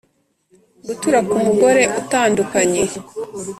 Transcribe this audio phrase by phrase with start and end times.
[0.85, 2.81] gutura ku mugore utandukanye;